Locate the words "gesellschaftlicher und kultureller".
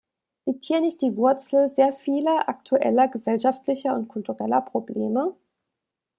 3.07-4.61